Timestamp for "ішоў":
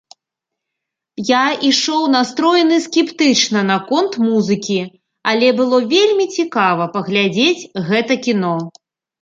1.69-2.01